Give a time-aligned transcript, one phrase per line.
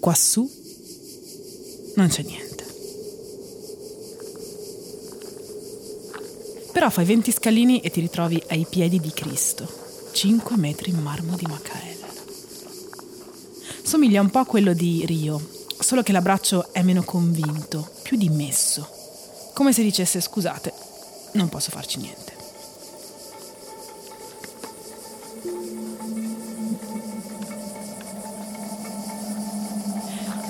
[0.00, 0.50] Quassù
[1.96, 2.64] non c'è niente.
[6.72, 9.68] Però fai 20 scalini e ti ritrovi ai piedi di Cristo,
[10.12, 11.98] 5 metri in marmo di Macael.
[13.82, 15.38] Somiglia un po' a quello di Rio,
[15.78, 18.88] solo che l'abbraccio è meno convinto, più dimesso,
[19.52, 20.72] come se dicesse scusate,
[21.32, 22.29] non posso farci niente.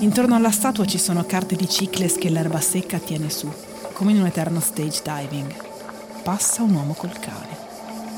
[0.01, 3.47] Intorno alla statua ci sono carte di cicles che l'erba secca tiene su,
[3.93, 5.53] come in un eterno stage diving.
[6.23, 7.55] Passa un uomo col cane.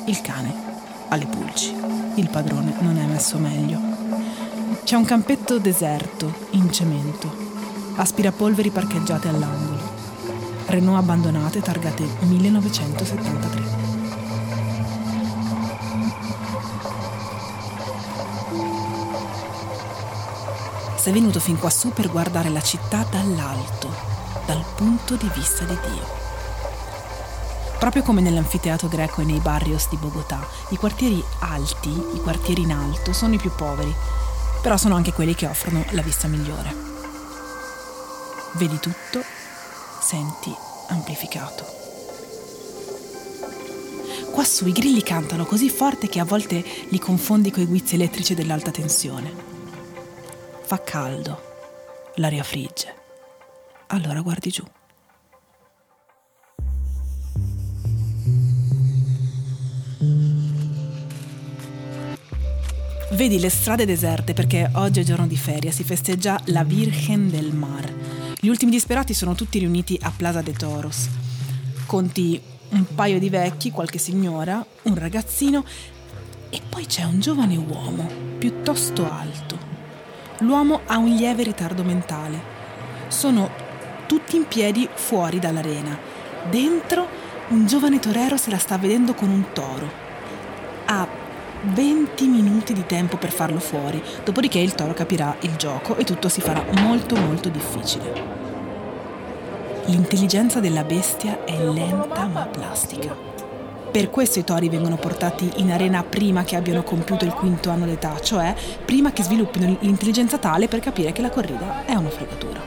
[0.05, 0.53] Il cane
[1.09, 1.75] ha le pulci.
[2.15, 3.81] Il padrone non è messo meglio.
[4.85, 7.29] C'è un campetto deserto, in cemento.
[7.95, 9.81] Aspirapolveri parcheggiate all'angolo.
[10.67, 13.92] Renault abbandonate targate 1973.
[21.03, 23.93] Sei venuto fin quassù per guardare la città dall'alto,
[24.45, 26.07] dal punto di vista di Dio.
[27.77, 32.71] Proprio come nell'anfiteatro greco e nei barrios di Bogotà, i quartieri alti, i quartieri in
[32.71, 33.93] alto, sono i più poveri,
[34.61, 36.73] però sono anche quelli che offrono la vista migliore.
[38.53, 39.21] Vedi tutto,
[39.99, 40.55] senti
[40.87, 41.65] amplificato.
[44.31, 48.71] Quassù i grilli cantano così forte che a volte li confondi coi guizzi elettrici dell'alta
[48.71, 49.52] tensione.
[50.73, 51.39] Fa caldo,
[52.16, 52.95] l'aria frigge.
[53.89, 54.63] Allora guardi giù.
[63.11, 67.53] Vedi le strade deserte perché oggi è giorno di feria, si festeggia la Virgen del
[67.53, 67.93] Mar.
[68.39, 71.08] Gli ultimi disperati sono tutti riuniti a Plaza de Toros.
[71.85, 75.63] Conti un paio di vecchi, qualche signora, un ragazzino
[76.49, 79.72] e poi c'è un giovane uomo, piuttosto alto,
[80.44, 82.52] l'uomo ha un lieve ritardo mentale.
[83.08, 83.49] Sono
[84.05, 85.98] tutti in piedi fuori dall'arena.
[86.49, 87.08] Dentro
[87.49, 90.02] un giovane torero se la sta vedendo con un toro.
[90.86, 91.08] Ha
[91.61, 96.27] 20 minuti di tempo per farlo fuori, dopodiché il toro capirà il gioco e tutto
[96.27, 98.42] si farà molto molto difficile.
[99.86, 103.33] L'intelligenza della bestia è lenta ma plastica.
[103.93, 107.86] Per questo i tori vengono portati in arena prima che abbiano compiuto il quinto anno
[107.86, 112.59] d'età, cioè prima che sviluppino l'intelligenza tale per capire che la corrida è una fregatura.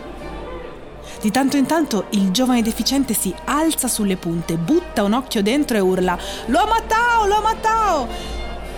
[1.20, 5.76] Di tanto in tanto il giovane deficiente si alza sulle punte, butta un occhio dentro
[5.76, 6.16] e urla
[6.46, 8.06] L'ho matao, l'ho matao!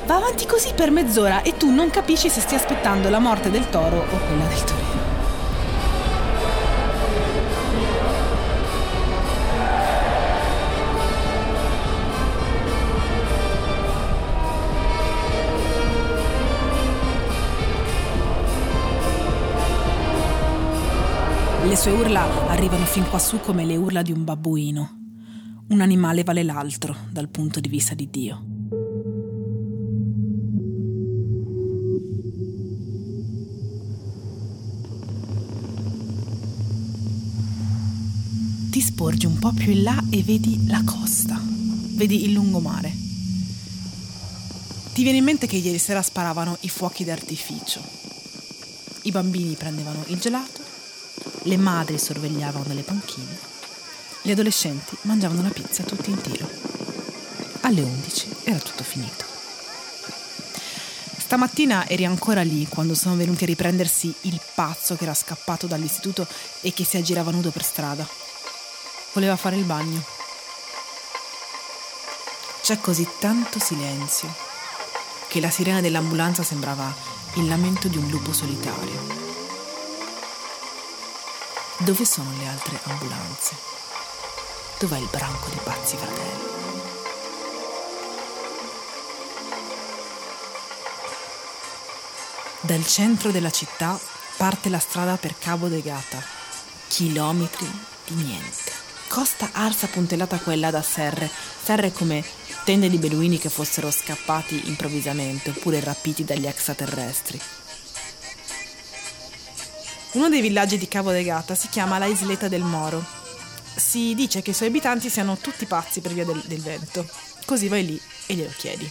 [0.07, 3.69] Va avanti così per mezz'ora e tu non capisci se stia aspettando la morte del
[3.69, 4.98] toro o quella del torino.
[21.69, 25.01] Le sue urla arrivano fin quassù come le urla di un babbuino.
[25.69, 28.43] Un animale vale l'altro dal punto di vista di Dio.
[38.71, 41.39] Ti sporgi un po' più in là e vedi la costa,
[41.97, 42.91] vedi il lungomare.
[44.95, 47.83] Ti viene in mente che ieri sera sparavano i fuochi d'artificio.
[49.03, 50.68] I bambini prendevano il gelato
[51.49, 53.39] le madri sorvegliavano dalle panchine,
[54.21, 56.47] gli adolescenti mangiavano la pizza tutti in tiro.
[57.63, 59.25] Alle 11 era tutto finito.
[61.17, 66.27] Stamattina eri ancora lì quando sono venuti a riprendersi il pazzo che era scappato dall'istituto
[66.61, 68.07] e che si aggirava nudo per strada.
[69.15, 70.05] Voleva fare il bagno.
[72.63, 74.35] C'è così tanto silenzio
[75.29, 76.95] che la sirena dell'ambulanza sembrava
[77.35, 79.18] il lamento di un lupo solitario.
[81.81, 83.55] Dove sono le altre ambulanze?
[84.81, 86.47] Dov'è il branco di pazzi fratelli?
[92.63, 93.97] Dal centro della città
[94.37, 96.21] parte la strada per Cabo de Gata.
[96.89, 97.71] Chilometri
[98.07, 98.73] di niente.
[99.07, 101.31] Costa arsa puntellata quella da serre,
[101.63, 102.25] serre come
[102.65, 107.41] tende di beduini che fossero scappati improvvisamente oppure rapiti dagli extraterrestri.
[110.19, 113.05] Uno dei villaggi di Cabo de Gata si chiama la Isleta del Moro.
[113.77, 117.09] Si dice che i suoi abitanti siano tutti pazzi per via del, del vento.
[117.45, 118.91] Così vai lì e glielo chiedi.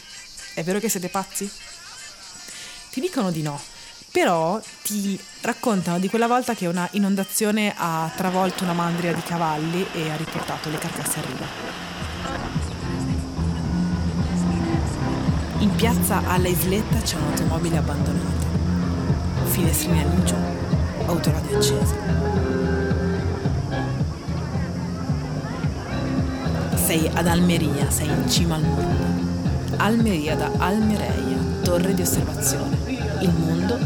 [0.53, 1.51] È vero che siete pazzi?
[2.91, 3.59] Ti dicono di no,
[4.09, 9.85] però ti raccontano di quella volta che una inondazione ha travolto una mandria di cavalli
[9.91, 11.45] e ha riportato le carcasse a riva.
[15.57, 18.45] In piazza alla Isletta c'è un'automobile abbandonata.
[19.43, 20.66] Finestrini all'ingiù
[21.07, 21.95] autorati accesi.
[26.75, 29.15] Sei ad Almeria, sei in cima al mondo.
[29.77, 32.77] Almeria da Almereia, torre di osservazione.
[33.21, 33.77] Il mondo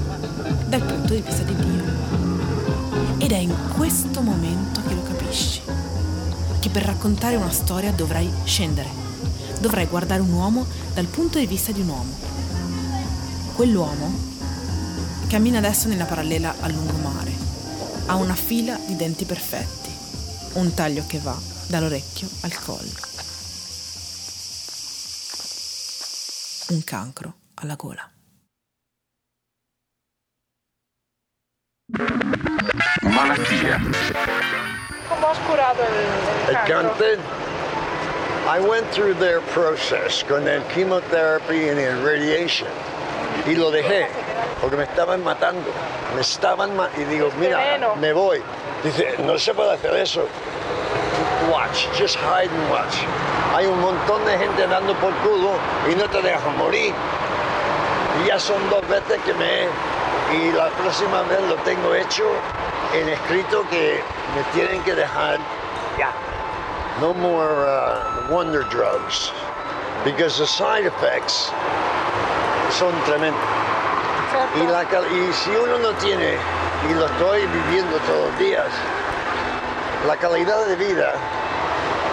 [0.68, 1.84] dal punto di vista di Dio.
[3.18, 5.62] Ed è in questo momento che lo capisci,
[6.60, 8.90] che per raccontare una storia dovrai scendere,
[9.60, 12.14] dovrai guardare un uomo dal punto di vista di un uomo.
[13.54, 14.31] Quell'uomo
[15.32, 17.32] cammina adesso nella parallela al lungomare,
[18.08, 19.90] ha una fila di denti perfetti,
[20.60, 21.34] un taglio che va
[21.68, 22.92] dall'orecchio al collo.
[26.72, 28.12] Un cancro alla gola.
[33.04, 33.80] Malattia.
[35.08, 36.90] ¿Cómo has curado el, el El cancro?
[36.90, 37.20] cáncer,
[38.46, 42.68] I went through their process con el chemotherapy and radiation.
[43.48, 44.08] Y lo dejé,
[44.62, 45.72] porque me estaban matando.
[46.16, 47.02] Me estaban matando.
[47.02, 47.60] Y digo, mira,
[48.00, 48.42] me voy.
[48.84, 50.26] Dice, no se puede hacer eso.
[51.52, 52.96] Watch, just hide and watch.
[53.56, 55.54] Hay un montón de gente dando por culo
[55.92, 56.94] y no te dejan morir.
[58.22, 59.68] Y ya son dos veces que me...
[60.32, 62.24] Y la próxima vez lo tengo hecho
[62.94, 64.02] en escrito que
[64.36, 65.40] me tienen que dejar
[65.98, 66.12] ya.
[67.02, 69.32] No more uh, wonder drugs
[70.06, 71.52] because the side effects
[72.70, 73.61] son tremendos.
[74.56, 76.36] Y, la, y si uno no tiene,
[76.90, 78.68] y lo estoy viviendo todos los días,
[80.08, 81.14] la calidad de vida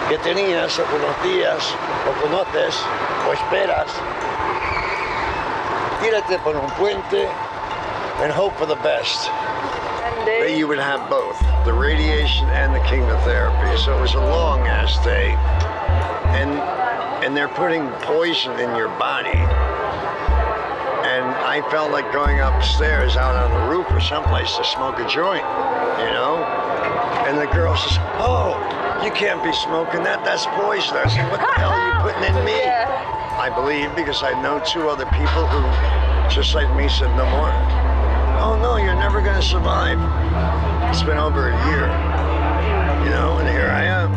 [0.09, 1.75] que tenías o conocías
[2.07, 2.75] o conoces
[3.27, 3.87] o esperas,
[6.01, 7.27] tírate por un puente
[8.21, 9.29] and hope for the best.
[10.25, 13.77] That you would have both the radiation and the chemotherapy.
[13.77, 15.31] So it was a long ass day,
[16.35, 16.51] and
[17.23, 19.68] and they're putting poison in your body.
[21.19, 25.07] And I felt like going upstairs out on the roof or someplace to smoke a
[25.09, 25.43] joint,
[25.99, 26.39] you know.
[27.27, 28.55] And the girl says, "Oh,
[29.03, 30.23] you can't be smoking that.
[30.23, 33.35] That's poison." I said, "What the hell are you putting in me?" Yeah.
[33.37, 35.59] I believe because I know two other people who,
[36.33, 37.51] just like me, said no more.
[38.39, 39.99] Oh no, you're never going to survive.
[40.89, 41.83] It's been over a year,
[43.03, 44.09] you know, and here I am.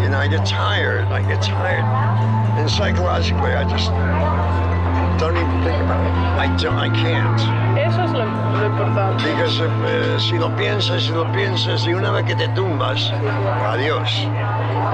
[0.00, 1.06] You know, I get tired.
[1.06, 1.82] I get tired,
[2.56, 3.90] and psychologically, I just
[5.20, 6.12] don't even think about it.
[6.40, 6.78] I don't.
[6.78, 7.40] I can't.
[7.78, 9.22] Eso es lo, lo importante.
[9.24, 13.10] Because if, eh, si lo piensas, si lo piensas, y una vez que te tumbas,
[13.66, 14.26] adiós.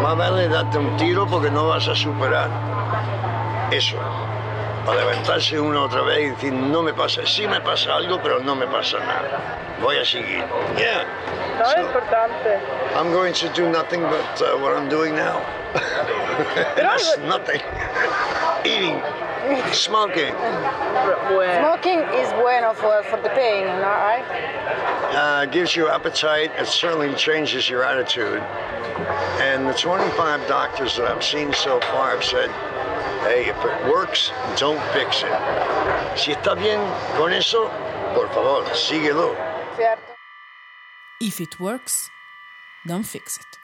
[0.02, 2.49] Más vale darte un tiro porque no vas a superar
[3.70, 3.96] eso.
[4.87, 8.38] O levantarse uno otra vez y decir, no me pasa, sí me pasa algo, pero
[8.40, 9.58] no me pasa nada.
[9.82, 10.44] Voy a seguir.
[10.76, 11.05] Yeah.
[11.58, 12.61] No es So, importante.
[12.96, 15.40] I'm going to do nothing but uh, what I'm doing now.
[16.76, 17.61] That's nothing.
[18.64, 19.00] Eating,
[19.72, 20.32] smoking,
[21.60, 24.25] Smoking is bueno for, for the pain, you know, right?
[25.14, 26.50] uh, gives you appetite.
[26.58, 28.40] It certainly changes your attitude.
[29.40, 32.50] And the 25 doctors that I've seen so far have said,
[33.22, 36.19] hey, if it works, don't fix it.
[36.19, 36.81] Si está bien
[37.16, 37.70] con eso,
[38.14, 39.34] por favor, síguelo.
[41.20, 42.10] If it works,
[42.87, 43.58] don't fix it.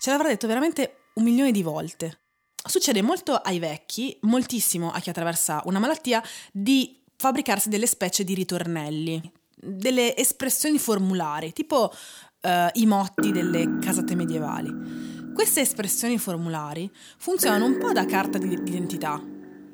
[0.00, 2.18] Ce l'avrà detto veramente un milione di volte.
[2.66, 8.34] Succede molto ai vecchi, moltissimo a chi attraversa una malattia, di fabbricarsi delle specie di
[8.34, 11.92] ritornelli, delle espressioni formulari, tipo
[12.40, 15.32] eh, i motti delle casate medievali.
[15.34, 19.22] Queste espressioni formulari funzionano un po' da carta di identità,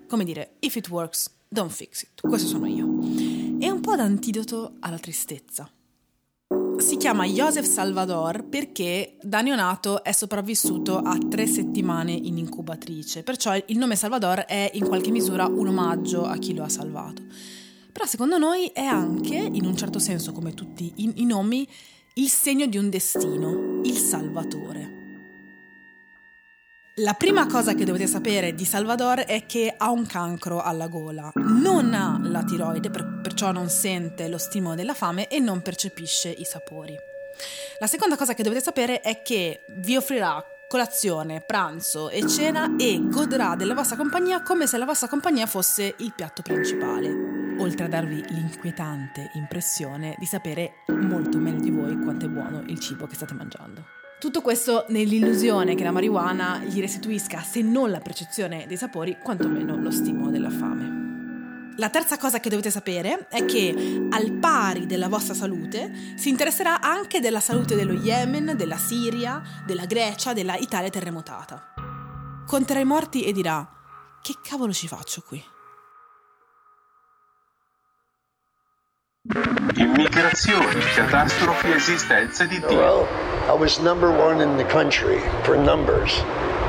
[0.06, 2.84] come dire if it works, don't fix it, questo sono io,
[3.58, 5.68] e un po' da antidoto alla tristezza.
[6.84, 13.56] Si chiama Joseph Salvador perché da neonato è sopravvissuto a tre settimane in incubatrice, perciò
[13.56, 17.22] il nome Salvador è in qualche misura un omaggio a chi lo ha salvato.
[17.90, 21.66] Però secondo noi è anche, in un certo senso come tutti i, nomi,
[22.16, 24.93] il segno di un destino, il Salvatore.
[26.98, 31.32] La prima cosa che dovete sapere di Salvador è che ha un cancro alla gola,
[31.34, 36.28] non ha la tiroide, per- perciò non sente lo stimolo della fame e non percepisce
[36.28, 36.94] i sapori.
[37.80, 43.00] La seconda cosa che dovete sapere è che vi offrirà colazione, pranzo e cena e
[43.02, 47.88] godrà della vostra compagnia come se la vostra compagnia fosse il piatto principale, oltre a
[47.88, 53.16] darvi l'inquietante impressione di sapere molto meglio di voi quanto è buono il cibo che
[53.16, 54.03] state mangiando.
[54.24, 59.76] Tutto questo nell'illusione che la marijuana gli restituisca, se non la percezione dei sapori, quantomeno
[59.76, 61.74] lo stimolo della fame.
[61.76, 66.80] La terza cosa che dovete sapere è che, al pari della vostra salute, si interesserà
[66.80, 71.74] anche della salute dello Yemen, della Siria, della Grecia, della Italia terremotata.
[72.46, 73.68] Conterà i morti e dirà:
[74.22, 75.44] Che cavolo ci faccio qui?
[79.76, 83.33] Il Migrazioni, catastrofi, esistenza di Dio.
[83.44, 86.12] Well, I was number one in the country for numbers.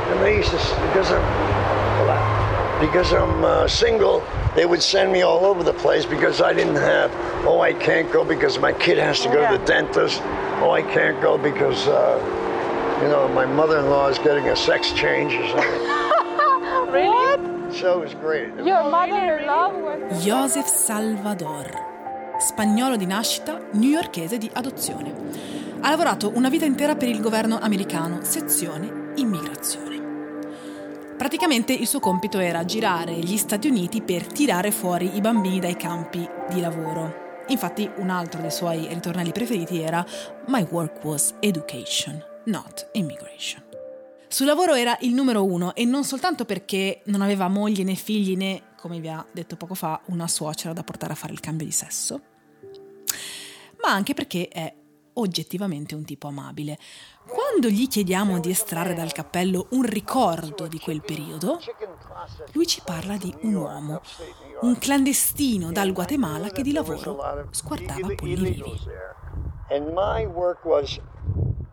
[0.09, 1.21] And they used to, because I'm,
[2.81, 4.23] because I'm uh, single,
[4.55, 7.11] they would send me all over the place because I didn't have,
[7.45, 10.21] oh, I can't go because my kid has to go to the dentist.
[10.61, 15.33] Oh, I can't go because, uh, you know, my mother-in-law is getting a sex change
[15.33, 15.91] or something.
[16.95, 17.73] Really?
[17.73, 18.47] so it was great.
[18.55, 21.65] Your mother-in-law was Joseph Salvador,
[22.39, 25.64] spagnolo di nascita, newyorkese di adozione.
[25.81, 29.85] Ha lavorato una vita intera per il governo americano, sezione immigrazione.
[31.17, 35.77] Praticamente il suo compito era girare gli Stati Uniti per tirare fuori i bambini dai
[35.77, 37.43] campi di lavoro.
[37.47, 40.05] Infatti un altro dei suoi ritornelli preferiti era
[40.47, 43.63] My work was education, not immigration.
[44.27, 48.35] Sul lavoro era il numero uno e non soltanto perché non aveva moglie né figli
[48.35, 51.65] né, come vi ha detto poco fa, una suocera da portare a fare il cambio
[51.65, 52.21] di sesso,
[53.81, 54.73] ma anche perché è
[55.15, 56.77] oggettivamente un tipo amabile.
[57.27, 61.59] Quando gli chiediamo di estrarre dal cappello un ricordo di quel periodo,
[62.53, 64.01] lui ci parla di un uomo,
[64.61, 68.79] un clandestino dal Guatemala che di lavoro sguardava polli vivi.
[69.69, 70.99] And my work was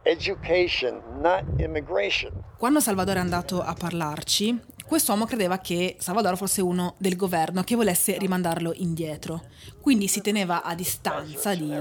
[0.04, 2.32] education, not immigration.
[2.56, 4.58] Quando Salvador è andato a parlarci,
[4.92, 9.44] quest'uomo credeva che Salvador fosse uno del governo che volesse rimandarlo indietro.
[9.80, 11.72] Quindi si teneva a distanza di,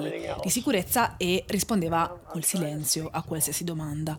[0.41, 4.17] di sicurezza e rispondeva col silenzio a qualsiasi domanda.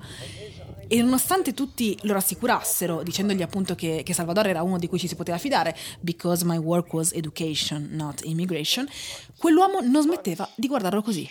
[0.86, 5.08] E nonostante tutti lo rassicurassero, dicendogli appunto che, che Salvador era uno di cui ci
[5.08, 8.86] si poteva fidare, because my work was education, not immigration,
[9.38, 11.26] quell'uomo non smetteva di guardarlo così.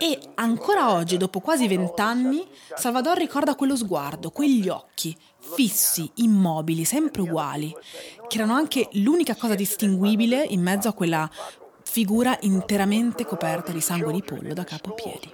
[0.00, 7.22] E ancora oggi, dopo quasi vent'anni, Salvador ricorda quello sguardo, quegli occhi, fissi, immobili, sempre
[7.22, 7.74] uguali,
[8.28, 11.28] che erano anche l'unica cosa distinguibile in mezzo a quella
[11.82, 15.30] figura interamente coperta di sangue di pollo da capo a piedi.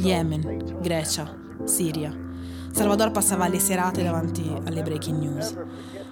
[0.00, 2.26] Yemen, Grecia, Siria.
[2.70, 5.56] Salvador passava le serate davanti alle breaking news.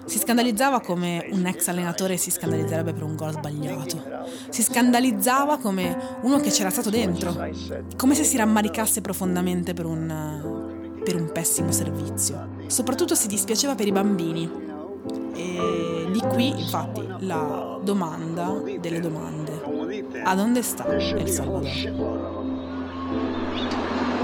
[0.05, 4.25] Si scandalizzava come un ex allenatore si scandalizzerebbe per un gol sbagliato.
[4.49, 7.35] Si scandalizzava come uno che c'era stato dentro,
[7.95, 10.66] come se si rammaricasse profondamente per un,
[11.03, 12.47] per un pessimo servizio.
[12.67, 14.49] Soprattutto si dispiaceva per i bambini.
[15.33, 19.61] E di qui, infatti, la domanda delle domande.
[20.23, 21.67] A dove sta El Salvador?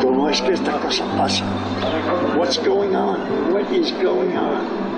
[0.02, 1.46] ¿Cómo es que esta cosa pasa?
[2.36, 3.54] What's going on?
[3.54, 4.93] What is going on?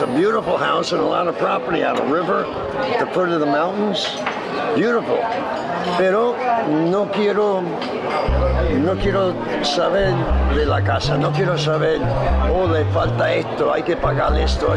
[0.00, 2.44] A beautiful house and a lot of property on a river,
[2.98, 4.06] the foot of the mountains.
[4.74, 5.18] Beautiful.
[5.98, 6.34] Pero
[6.88, 10.14] no quiero, no quiero saber
[10.54, 12.00] de la casa, no quiero saber,
[12.50, 14.74] oh, le falta esto, hay que pagar esto.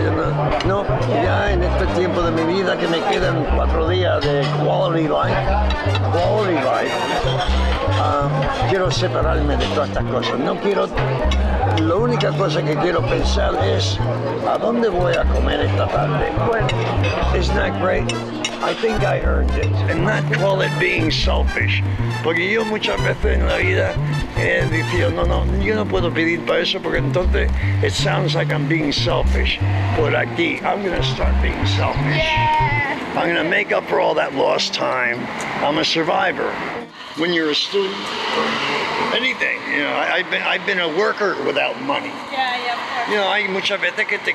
[0.67, 0.83] No,
[1.23, 5.37] ya en este tiempo de mi vida que me quedan cuatro días de quality life,
[6.11, 6.93] quality life,
[7.93, 8.27] ah,
[8.69, 10.37] quiero separarme de todas estas cosas.
[10.39, 10.89] No quiero
[11.81, 13.97] la única cosa que quiero pensar es
[14.47, 17.37] a dónde voy a comer esta tarde.
[17.37, 18.11] Isn't that great?
[18.63, 19.71] I think I earned it.
[19.89, 21.83] And not call it being selfish.
[22.23, 23.93] Porque yo muchas veces en la vida
[24.37, 27.51] he dicho, no, no, yo no puedo pedir para eso porque entonces
[27.83, 29.59] it sounds like I'm being selfish.
[29.95, 32.25] Por aquí, I'm going to start being selfish.
[33.15, 35.19] I'm going to make up for all that lost time.
[35.63, 36.51] I'm a survivor.
[37.17, 37.93] When you're a student,
[39.13, 42.13] anything, you know, I, I've been I've been a worker without money.
[42.31, 43.09] Yeah, yeah, of course.
[43.09, 44.33] You know, hay muchas veces que te,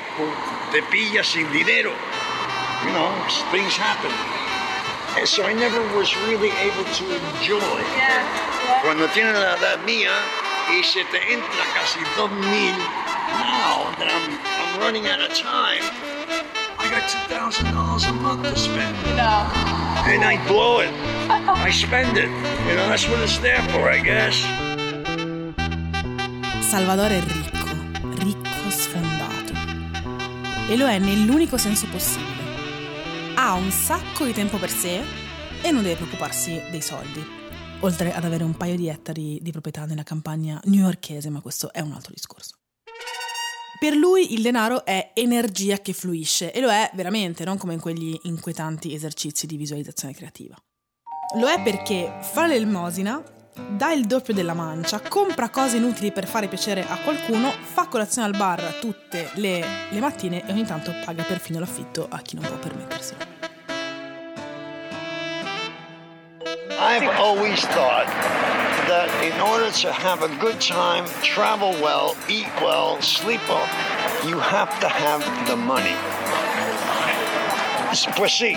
[0.72, 1.94] te pillas sin dinero.
[2.84, 3.10] You know,
[3.50, 4.12] things happen.
[5.18, 7.58] And so I never was really able to enjoy.
[7.98, 8.82] Yeah, yeah.
[8.82, 10.14] Cuando tienes la edad mía
[10.70, 12.78] y se te entra casi dos mil,
[13.34, 15.82] now that I'm, I'm running out of time,
[16.78, 18.96] I got $2,000 a month to spend.
[19.16, 19.50] No.
[20.06, 20.90] And I blow it.
[21.28, 22.30] I spend it.
[22.68, 24.67] You know, that's what it's there for, I guess.
[26.68, 29.54] Salvador è ricco, ricco sfondato.
[30.68, 33.32] E lo è nell'unico senso possibile.
[33.36, 35.00] Ha un sacco di tempo per sé
[35.62, 37.24] e non deve preoccuparsi dei soldi,
[37.80, 41.80] oltre ad avere un paio di ettari di proprietà nella campagna newyorkese, ma questo è
[41.80, 42.56] un altro discorso.
[43.80, 47.80] Per lui il denaro è energia che fluisce e lo è veramente, non come in
[47.80, 50.54] quegli inquietanti esercizi di visualizzazione creativa.
[51.38, 56.48] Lo è perché fa l'elemosina, dà il doppio della mancia, compra cose inutili per fare
[56.48, 61.22] piacere a qualcuno, fa colazione al bar tutte le, le mattine e ogni tanto paga
[61.24, 63.36] perfino l'affitto a chi non può permetterselo.
[66.80, 68.06] I've always thought
[68.86, 73.66] that in order to have a good time, travel well, eat well, sleep well,
[74.24, 75.96] you have to have the money.
[78.16, 78.56] Pues sí,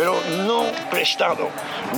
[0.00, 1.50] pero no prestado.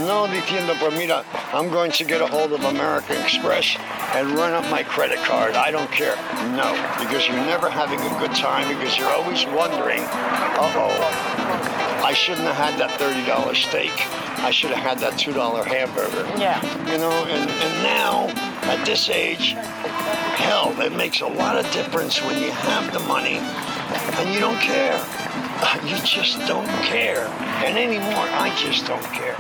[0.09, 3.77] No diciendo, pues mira, I'm going to get a hold of American Express
[4.17, 5.55] and run up my credit card.
[5.55, 6.17] I don't care.
[6.57, 12.49] No, because you're never having a good time because you're always wondering, uh-oh, I shouldn't
[12.49, 13.93] have had that $30 steak.
[14.43, 16.27] I should have had that $2 hamburger.
[16.37, 16.59] Yeah.
[16.91, 18.27] You know, and, and now,
[18.69, 19.53] at this age,
[20.43, 23.39] hell, it makes a lot of difference when you have the money
[24.19, 24.99] and you don't care.
[25.85, 27.27] You just don't care.
[27.65, 29.37] And anymore, I just don't care.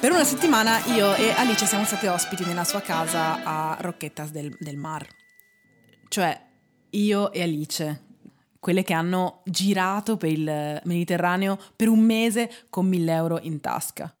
[0.00, 4.54] Per una settimana io e Alice siamo state ospiti nella sua casa a Rocchetas del,
[4.58, 5.06] del Mar.
[6.08, 6.38] Cioè,
[6.90, 8.02] io e Alice,
[8.60, 14.14] quelle che hanno girato per il Mediterraneo per un mese con 1000 euro in tasca.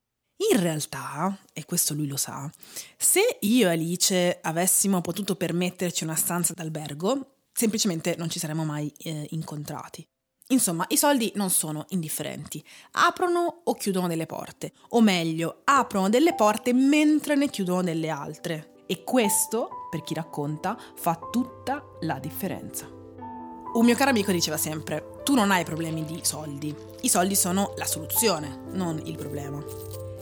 [0.52, 2.50] In realtà, e questo lui lo sa,
[2.96, 8.92] se io e Alice avessimo potuto permetterci una stanza d'albergo, semplicemente non ci saremmo mai
[8.98, 10.06] eh, incontrati.
[10.48, 16.34] Insomma, i soldi non sono indifferenti, aprono o chiudono delle porte, o meglio, aprono delle
[16.34, 18.82] porte mentre ne chiudono delle altre.
[18.86, 22.86] E questo, per chi racconta, fa tutta la differenza.
[22.86, 27.72] Un mio caro amico diceva sempre, tu non hai problemi di soldi, i soldi sono
[27.76, 29.64] la soluzione, non il problema.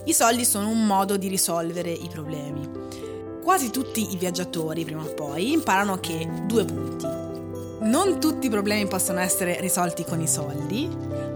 [0.05, 2.71] I soldi sono un modo di risolvere i problemi.
[3.43, 7.22] Quasi tutti i viaggiatori, prima o poi, imparano che due punti.
[7.83, 10.89] Non tutti i problemi possono essere risolti con i soldi,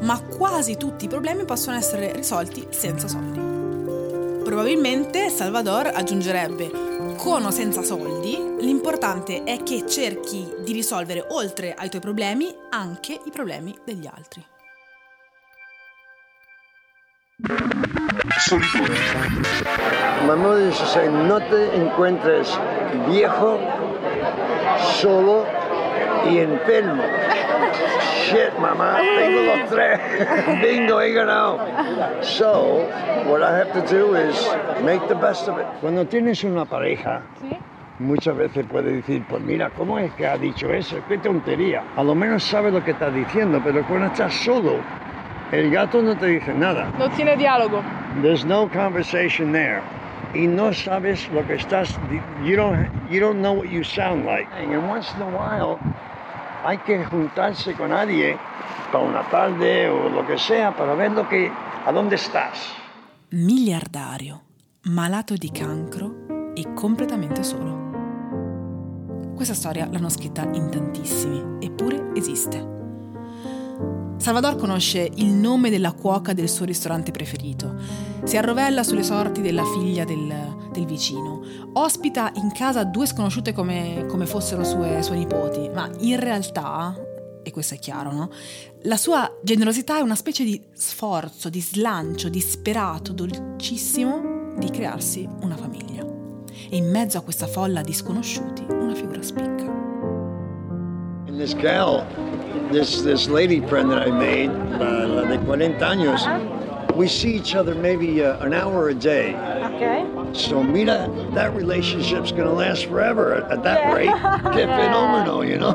[0.02, 4.44] ma quasi tutti i problemi possono essere risolti senza soldi.
[4.44, 6.70] Probabilmente Salvador aggiungerebbe,
[7.16, 13.12] con o senza soldi, l'importante è che cerchi di risolvere oltre ai tuoi problemi anche
[13.12, 14.46] i problemi degli altri.
[18.38, 18.94] Solitudine.
[20.26, 22.56] To say, no te encuentres
[23.06, 23.58] viejo,
[24.78, 25.55] solo
[26.30, 27.02] y enfermo.
[28.26, 30.00] Shit, mamá, tengo los tres.
[30.62, 31.58] Bingo, he ganado.
[32.22, 32.88] So,
[33.26, 34.36] what I have to do is
[34.82, 35.66] make the best of it.
[35.80, 37.22] Cuando tienes una pareja,
[37.98, 40.96] muchas veces puede decir, pues mira, ¿cómo es que ha dicho eso?
[41.08, 41.82] Qué tontería.
[41.96, 44.74] A lo menos sabe lo que está diciendo, pero cuando estás solo,
[45.52, 46.90] el gato no te dice nada.
[46.98, 47.82] No tiene dialogo.
[48.22, 49.82] There's no conversation there.
[50.34, 51.96] Y no sabes lo que estás,
[52.44, 54.48] you don't, you don't know what you sound like.
[54.56, 55.78] And once in a while,
[56.66, 58.36] hay que juntarse con alguien
[58.90, 62.74] para una tarde o lo que sea para ver lo que, a dónde estás.
[63.30, 64.42] Miliardario,
[64.82, 67.84] malato di cancro e completamente solo.
[69.36, 72.75] Questa storia l'hanno scritta in tantissimi, eppure esiste.
[74.18, 77.76] Salvador conosce il nome della cuoca del suo ristorante preferito,
[78.24, 81.42] si arrovella sulle sorti della figlia del, del vicino,
[81.74, 86.96] ospita in casa due sconosciute come, come fossero sue, sue nipoti, ma in realtà,
[87.42, 88.30] e questo è chiaro, no?
[88.82, 95.56] La sua generosità è una specie di sforzo, di slancio disperato, dolcissimo, di crearsi una
[95.56, 96.04] famiglia.
[96.68, 99.66] E in mezzo a questa folla di sconosciuti, una figura spicca.
[101.28, 102.04] And this gal,
[102.72, 107.54] this, this lady friend that I made, uh, la de 40 años, we see each
[107.54, 109.34] other maybe uh, an hour a day.
[109.74, 110.04] Okay.
[110.32, 113.94] So mira, that relationship's gonna last forever at, at that Yeah.
[113.94, 114.52] rate.
[114.52, 115.72] Que phenomenal, you know?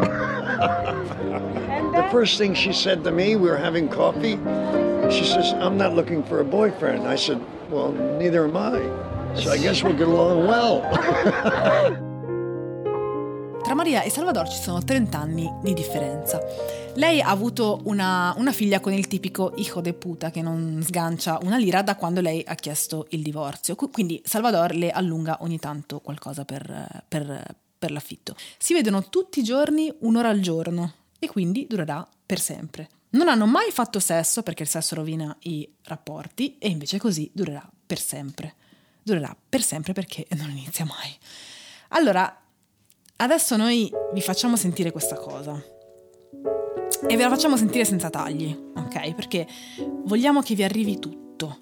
[1.96, 4.38] The first thing she said to me, we were having coffee,
[5.12, 7.08] she says, I'm not looking for a boyfriend.
[7.08, 7.40] I said,
[7.70, 8.80] well, neither am I.
[9.36, 10.82] So I guess we'll get along well.
[13.82, 16.40] Maria e Salvador ci sono 30 anni di differenza.
[16.98, 21.40] Lei ha avuto una, una figlia con il tipico hijo de puta che non sgancia
[21.42, 23.74] una lira da quando lei ha chiesto il divorzio.
[23.74, 28.36] Qu- Quindi Salvador le allunga ogni tanto qualcosa per, per- per l'affitto.
[28.60, 32.88] Si vedono tutti i giorni un'ora al giorno e quindi durerà per sempre.
[33.12, 37.68] Non hanno mai fatto sesso perché il sesso rovina i rapporti e invece così durerà
[37.88, 38.54] per sempre.
[39.02, 41.18] Durerà per sempre perché non inizia mai.
[41.94, 42.36] Allora,
[43.22, 45.54] Adesso noi vi facciamo sentire questa cosa.
[47.08, 49.14] E ve la facciamo sentire senza tagli, ok?
[49.14, 49.48] Perché
[50.06, 51.58] vogliamo che vi arrivi tutto.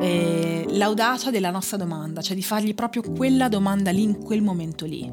[0.00, 4.86] eh, l'audacia della nostra domanda, cioè di fargli proprio quella domanda lì in quel momento
[4.86, 5.08] lì.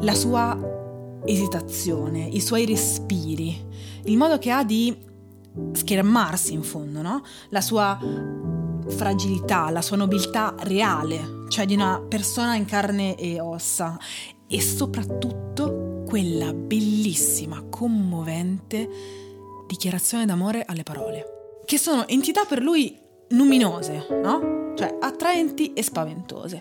[0.00, 3.58] La sua esitazione, i suoi respiri,
[4.04, 4.94] il modo che ha di
[5.72, 7.22] schermarsi in fondo, no?
[7.48, 7.98] La sua
[8.90, 13.98] fragilità, la sua nobiltà reale, cioè di una persona in carne e ossa
[14.46, 18.88] e soprattutto quella bellissima, commovente
[19.66, 21.24] dichiarazione d'amore alle parole,
[21.64, 22.98] che sono entità per lui
[23.28, 24.72] luminose, no?
[24.74, 26.60] Cioè attraenti e spaventose.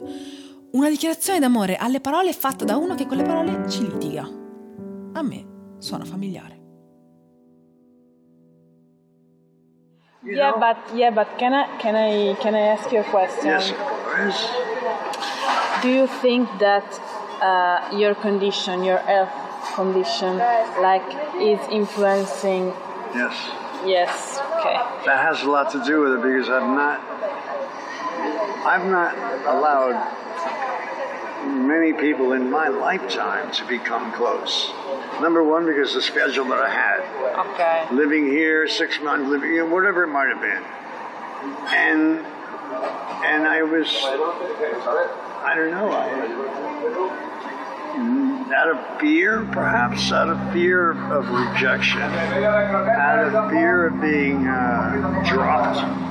[0.71, 4.29] Una dichiarazione d'amore alle parole fatta da uno che con le parole ci litiga.
[5.13, 5.45] A me
[5.79, 6.58] suona familiare.
[10.23, 10.59] You Yeah, know?
[10.59, 13.45] but yeah, but can I can I can I ask you a question?
[13.45, 14.39] Yes, of course.
[15.81, 16.83] Do you think that
[17.41, 19.31] uh, your condition, your health
[19.75, 20.37] condition,
[20.87, 21.07] like
[21.39, 22.73] is influencing?
[23.15, 23.35] Yes.
[23.85, 24.39] Yes.
[24.59, 24.75] Okay.
[25.07, 26.99] That has a lot to do with it because I've not
[28.71, 29.15] I've not
[29.55, 29.95] allowed
[31.45, 34.71] many people in my lifetime to become close.
[35.21, 36.99] Number one, because the schedule that I had.
[37.53, 37.95] Okay.
[37.95, 40.63] living here six months, living know, whatever it might have been,
[41.73, 42.25] and
[43.25, 46.09] and I was I don't know I,
[47.97, 54.47] mm, out of fear, perhaps out of fear of rejection, out of fear of being
[54.47, 56.08] uh, dropped.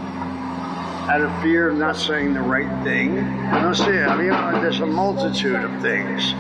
[1.09, 3.18] Out of fear of not saying the right thing.
[3.18, 6.35] I don't see sé, I mean, there's a multitude of things.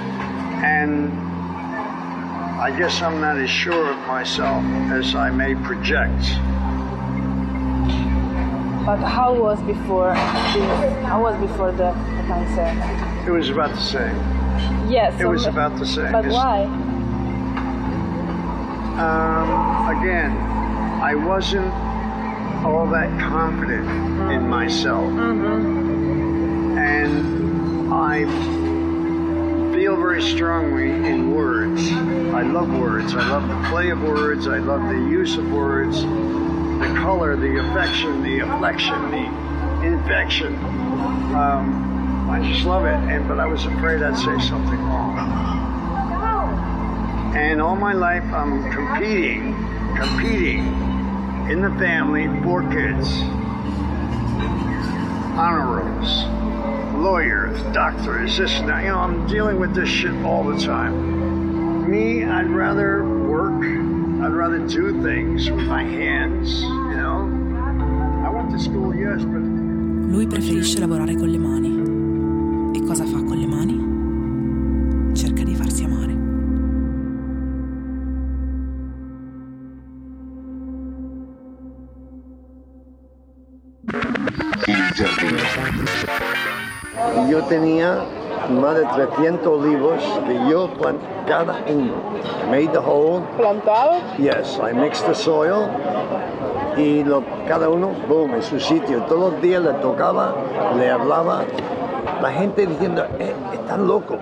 [0.62, 1.10] And
[2.60, 6.20] I guess I'm not as sure of myself as I may project.
[8.84, 11.04] But how was before this?
[11.06, 11.92] How was before the,
[12.26, 13.26] cancer?
[13.26, 14.16] It was about the same.
[14.90, 15.18] Yes.
[15.18, 16.12] It was about the same.
[16.12, 16.64] But It's- why?
[18.98, 20.32] Um, again,
[21.00, 21.72] I wasn't
[22.64, 23.88] all that confident
[24.32, 25.10] in myself.
[26.78, 28.24] And I
[29.74, 31.90] feel very strongly in words.
[31.92, 33.14] I love words.
[33.14, 34.46] I love the play of words.
[34.48, 40.54] I love the use of words, the color, the affection, the afflection, the infection.
[41.34, 42.94] Um, I just love it.
[42.94, 45.16] And but I was afraid I'd say something wrong.
[47.36, 49.54] And all my life, I'm competing,
[49.96, 50.87] competing
[51.48, 53.08] in the family, four kids,
[55.38, 56.24] honor rolls,
[57.02, 58.84] lawyers, doctors, this that.
[58.84, 61.90] You know, I'm dealing with this shit all the time.
[61.90, 63.62] Me, I'd rather work.
[63.62, 66.60] I'd rather do things with my hands.
[66.60, 69.40] You know, I went to school, yes, but
[70.10, 72.78] Lui preferisce lavorare con le mani.
[72.78, 73.97] E cosa fa con le mani?
[87.48, 87.98] Tenía
[88.50, 91.92] más de 300 olivos que yo planté cada uno.
[92.50, 93.22] Made the hole.
[93.36, 94.00] Plantado?
[94.18, 95.68] Yes, I mixed the soil
[96.76, 99.02] y lo, cada uno, boom, en su sitio.
[99.02, 100.34] Todos los días le tocaba,
[100.76, 101.44] le hablaba.
[102.22, 104.16] La gente diciendo, eh, están loco.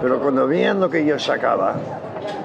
[0.00, 1.76] Pero cuando veían lo que yo sacaba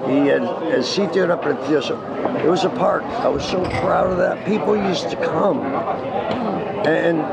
[0.08, 1.96] y el, el sitio era precioso.
[2.42, 3.02] It was a park.
[3.22, 4.44] I was so proud of that.
[4.44, 5.60] People used to come.
[6.86, 7.24] And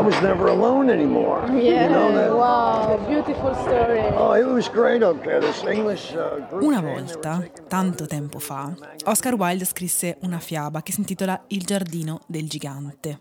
[0.00, 1.44] I was never alone anymore.
[1.52, 1.84] Yeah.
[1.84, 2.32] You know that?
[2.32, 2.96] Wow.
[3.06, 4.00] Beautiful story.
[4.16, 5.40] Oh, it was great up there.
[5.40, 10.92] This English uh, group Una volta, tanto tempo fa, Oscar Wilde scrisse una fiaba che
[10.92, 13.20] si intitola Il giardino del gigante.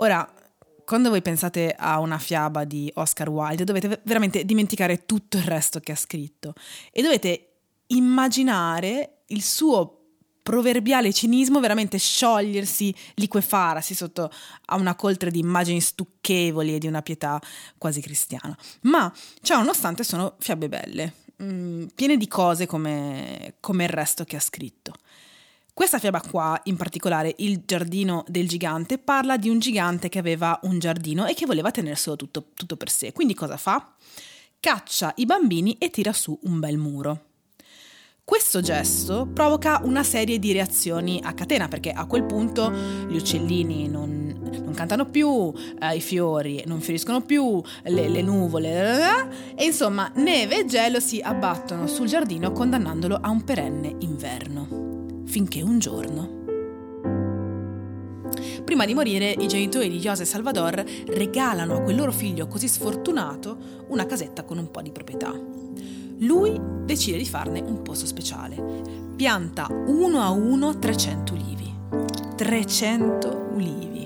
[0.00, 0.28] Ora,
[0.84, 5.78] quando voi pensate a una fiaba di Oscar Wilde, dovete veramente dimenticare tutto il resto
[5.78, 6.54] che ha scritto
[6.90, 7.50] e dovete
[7.86, 9.97] immaginare il suo
[10.48, 14.30] proverbiale cinismo veramente sciogliersi, liquefarsi sotto
[14.64, 17.38] a una coltre di immagini stucchevoli e di una pietà
[17.76, 18.56] quasi cristiana.
[18.82, 24.36] Ma, ciò nonostante, sono fiabe belle, mm, piene di cose come, come il resto che
[24.36, 24.94] ha scritto.
[25.74, 30.58] Questa fiaba qua, in particolare Il giardino del gigante, parla di un gigante che aveva
[30.62, 33.12] un giardino e che voleva tenerselo tutto, tutto per sé.
[33.12, 33.92] Quindi cosa fa?
[34.58, 37.27] Caccia i bambini e tira su un bel muro.
[38.28, 43.88] Questo gesto provoca una serie di reazioni a catena perché a quel punto gli uccellini
[43.88, 49.64] non, non cantano più, eh, i fiori non fioriscono più, le, le nuvole, eh, e
[49.64, 55.22] insomma neve e gelo si abbattono sul giardino condannandolo a un perenne inverno.
[55.24, 56.36] Finché un giorno
[58.62, 63.86] Prima di morire, i genitori di José Salvador regalano a quel loro figlio così sfortunato
[63.88, 65.32] una casetta con un po' di proprietà.
[66.20, 68.56] Lui decide di farne un posto speciale.
[69.14, 71.74] Pianta uno a uno 300 ulivi.
[72.36, 74.04] 300 ulivi.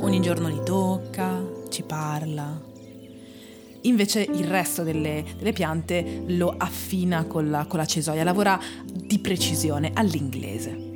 [0.00, 2.66] Ogni giorno li tocca, ci parla.
[3.82, 8.58] Invece il resto delle, delle piante lo affina con la, con la cesoia, lavora
[8.92, 10.86] di precisione all'inglese.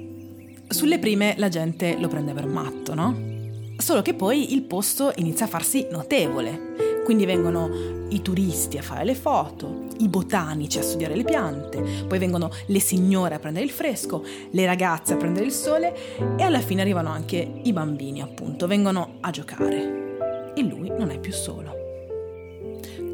[0.68, 3.30] Sulle prime la gente lo prende per matto, no?
[3.76, 6.91] Solo che poi il posto inizia a farsi notevole.
[7.04, 7.70] Quindi vengono
[8.10, 12.80] i turisti a fare le foto, i botanici a studiare le piante, poi vengono le
[12.80, 17.10] signore a prendere il fresco, le ragazze a prendere il sole e alla fine arrivano
[17.10, 20.52] anche i bambini, appunto, vengono a giocare.
[20.54, 21.72] E lui non è più solo.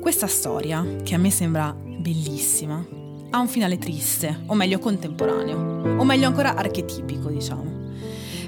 [0.00, 2.84] Questa storia, che a me sembra bellissima,
[3.30, 7.76] ha un finale triste, o meglio contemporaneo, o meglio ancora archetipico, diciamo.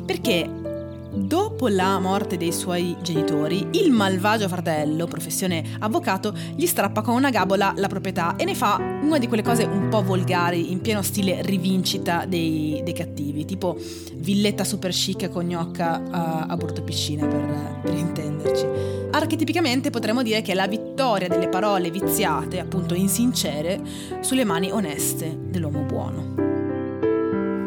[0.04, 0.60] Perché
[1.12, 7.30] Dopo la morte dei suoi genitori, il malvagio fratello, professione avvocato, gli strappa con una
[7.30, 11.02] gabola la proprietà e ne fa una di quelle cose un po' volgari, in pieno
[11.02, 13.76] stile rivincita dei, dei cattivi, tipo
[14.16, 18.66] villetta super chic con gnocca a, a Bordo Piscina, per, per intenderci.
[19.10, 23.80] Archetipicamente potremmo dire che è la vittoria delle parole viziate, appunto insincere,
[24.20, 26.49] sulle mani oneste dell'uomo buono.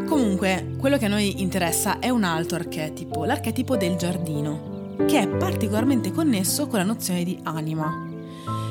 [0.07, 5.27] Comunque, quello che a noi interessa è un altro archetipo, l'archetipo del giardino, che è
[5.27, 8.11] particolarmente connesso con la nozione di anima.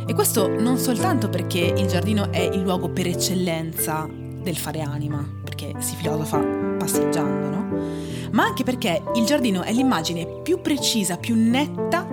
[0.07, 5.27] E questo non soltanto perché il giardino è il luogo per eccellenza del fare anima,
[5.43, 6.39] perché si filosofa
[6.79, 7.67] passeggiando, no?
[8.33, 12.07] Ma anche perché il giardino è l'immagine più precisa, più netta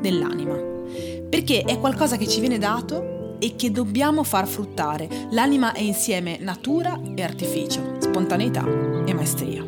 [0.00, 0.56] dell'anima.
[1.28, 5.08] Perché è qualcosa che ci viene dato e che dobbiamo far fruttare.
[5.30, 8.64] L'anima è insieme natura e artificio spontaneità
[9.04, 9.66] e maestria.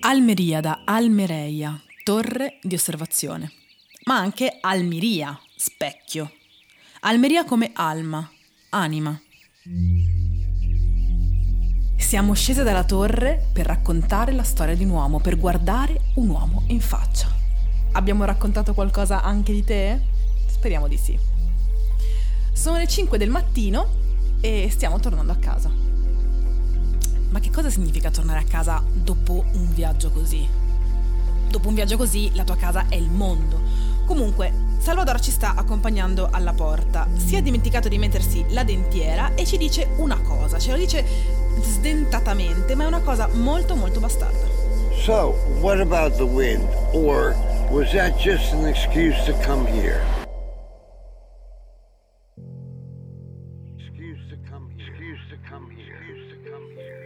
[0.00, 3.50] Almeriada, Almereia, torre di osservazione,
[4.04, 6.30] ma anche Almiria, specchio.
[7.00, 8.30] Almeria come alma,
[8.70, 9.20] anima.
[11.96, 16.62] Siamo scese dalla torre per raccontare la storia di un uomo, per guardare un uomo
[16.68, 17.45] in faccia.
[17.92, 20.00] Abbiamo raccontato qualcosa anche di te?
[20.46, 21.18] Speriamo di sì.
[22.52, 23.86] Sono le 5 del mattino
[24.40, 25.70] e stiamo tornando a casa.
[27.28, 30.46] Ma che cosa significa tornare a casa dopo un viaggio così?
[31.48, 33.60] Dopo un viaggio così la tua casa è il mondo.
[34.06, 37.08] Comunque, Salvador ci sta accompagnando alla porta.
[37.16, 40.58] Si è dimenticato di mettersi la dentiera e ci dice una cosa.
[40.58, 41.04] Ce lo dice
[41.60, 44.46] sdentatamente, ma è una cosa molto molto bastarda.
[45.02, 46.66] So, what about the wind?
[46.92, 47.34] Or
[47.70, 50.04] was that just an excuse to come here?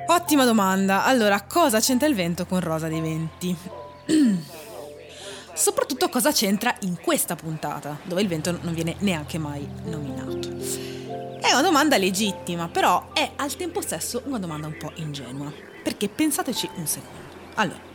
[0.07, 1.05] Ottima domanda.
[1.05, 3.57] Allora, cosa c'entra il vento con Rosa dei Venti?
[5.55, 10.49] Soprattutto cosa c'entra in questa puntata, dove il vento non viene neanche mai nominato.
[11.40, 15.53] È una domanda legittima, però è al tempo stesso una domanda un po' ingenua.
[15.83, 17.20] Perché pensateci un secondo.
[17.55, 17.89] Allora,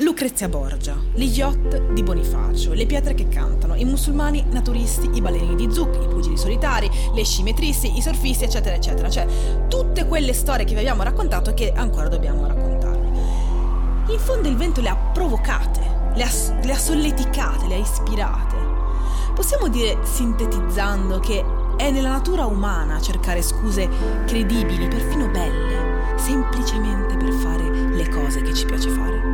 [0.00, 5.56] Lucrezia Borgia, gli yacht di Bonifacio, le pietre che cantano, i musulmani naturisti, i ballerini
[5.56, 9.10] di Zuc, i pugili solitari, le scimetristi, i surfisti, eccetera, eccetera.
[9.10, 9.26] Cioè,
[9.66, 13.18] tutte quelle storie che vi abbiamo raccontato e che ancora dobbiamo raccontarvi.
[14.12, 15.80] In fondo il vento le ha provocate,
[16.14, 16.30] le ha,
[16.62, 18.56] le ha solleticate, le ha ispirate.
[19.34, 21.44] Possiamo dire, sintetizzando, che
[21.76, 23.88] è nella natura umana cercare scuse
[24.26, 29.27] credibili, perfino belle, semplicemente per fare le cose che ci piace fare.